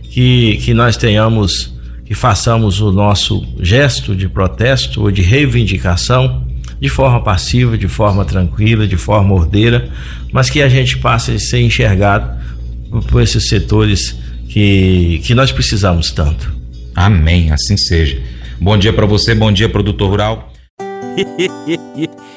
[0.09, 1.73] que, que nós tenhamos,
[2.05, 6.45] que façamos o nosso gesto de protesto ou de reivindicação
[6.79, 9.89] de forma passiva, de forma tranquila, de forma ordeira,
[10.31, 12.37] mas que a gente passe a ser enxergado
[13.09, 14.15] por esses setores
[14.47, 16.55] que, que nós precisamos tanto.
[16.95, 18.21] Amém, assim seja.
[18.59, 20.53] Bom dia para você, bom dia, produtor rural.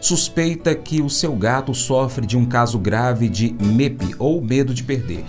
[0.00, 4.82] suspeita que o seu gato sofre de um caso grave de MEP ou medo de
[4.82, 5.24] perder.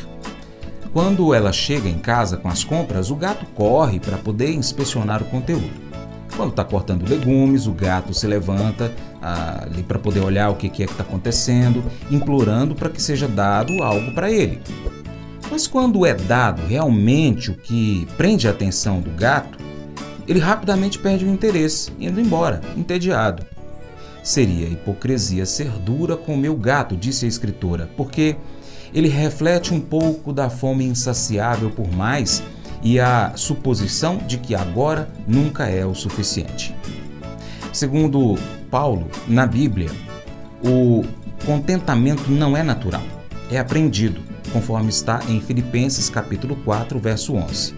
[0.91, 5.26] Quando ela chega em casa com as compras, o gato corre para poder inspecionar o
[5.26, 5.89] conteúdo.
[6.36, 8.91] Quando está cortando legumes, o gato se levanta
[9.22, 13.01] ah, ali para poder olhar o que, que é que está acontecendo, implorando para que
[13.01, 14.61] seja dado algo para ele.
[15.51, 19.57] Mas quando é dado realmente o que prende a atenção do gato,
[20.28, 23.43] ele rapidamente perde o interesse, indo embora, entediado.
[24.22, 28.36] Seria hipocrisia ser dura com o meu gato, disse a escritora, porque
[28.93, 32.43] ele reflete um pouco da fome insaciável por mais
[32.82, 36.76] e a suposição de que agora nunca é o suficiente.
[37.72, 38.36] Segundo
[38.70, 39.91] Paulo, na Bíblia,
[40.63, 41.03] o
[41.45, 43.03] contentamento não é natural,
[43.51, 47.76] é aprendido, conforme está em Filipenses capítulo 4, verso 11.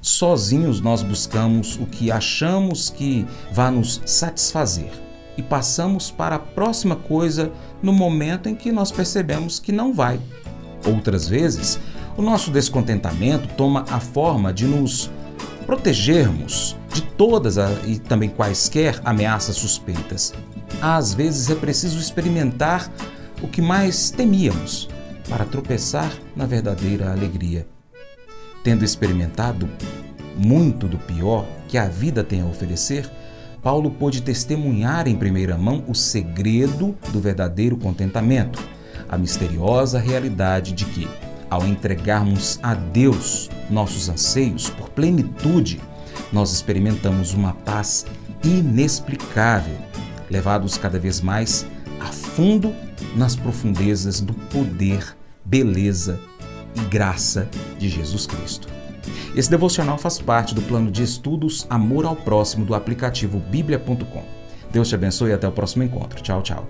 [0.00, 5.05] Sozinhos nós buscamos o que achamos que vai nos satisfazer
[5.36, 10.20] e passamos para a próxima coisa no momento em que nós percebemos que não vai.
[10.86, 11.78] Outras vezes,
[12.16, 15.10] o nosso descontentamento toma a forma de nos
[15.66, 17.56] protegermos de todas
[17.86, 20.32] e também quaisquer ameaças suspeitas.
[20.80, 22.90] Às vezes é preciso experimentar
[23.42, 24.88] o que mais temíamos
[25.28, 27.66] para tropeçar na verdadeira alegria.
[28.62, 29.68] Tendo experimentado
[30.36, 33.10] muito do pior que a vida tem a oferecer,
[33.66, 38.62] Paulo pôde testemunhar em primeira mão o segredo do verdadeiro contentamento,
[39.08, 41.08] a misteriosa realidade de que
[41.50, 45.80] ao entregarmos a Deus nossos anseios por plenitude,
[46.32, 48.06] nós experimentamos uma paz
[48.44, 49.74] inexplicável,
[50.30, 51.66] levados cada vez mais
[51.98, 52.72] a fundo
[53.16, 56.20] nas profundezas do poder, beleza
[56.72, 57.48] e graça
[57.80, 58.68] de Jesus Cristo.
[59.34, 64.24] Esse devocional faz parte do plano de estudos Amor ao Próximo do aplicativo bíblia.com.
[64.72, 66.22] Deus te abençoe e até o próximo encontro.
[66.22, 66.66] Tchau, tchau.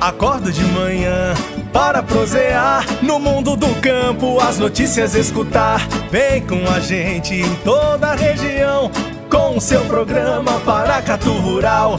[0.00, 1.34] Acordo de manhã
[1.74, 5.86] para prosear no mundo do campo, as notícias escutar.
[6.10, 8.90] Vem com a gente em toda a região
[9.30, 11.98] com o seu programa Paracatu Rural.